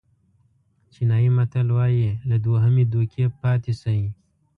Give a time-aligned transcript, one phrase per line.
[0.93, 4.01] چینایي متل وایي له دوهمې دوکې پاتې شئ.